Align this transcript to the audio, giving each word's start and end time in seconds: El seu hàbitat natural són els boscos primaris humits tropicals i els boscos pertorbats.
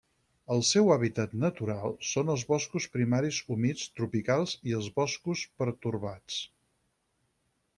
El 0.53 0.61
seu 0.67 0.87
hàbitat 0.93 1.33
natural 1.41 1.93
són 2.11 2.33
els 2.35 2.45
boscos 2.53 2.87
primaris 2.95 3.41
humits 3.57 3.85
tropicals 3.99 4.57
i 4.71 4.75
els 4.79 4.89
boscos 4.99 5.45
pertorbats. 5.63 6.41